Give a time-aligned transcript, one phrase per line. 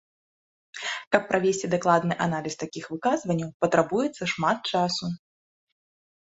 [1.15, 5.05] Каб правесці дакладны аналіз такіх выказванняў, патрабуецца шмат часу.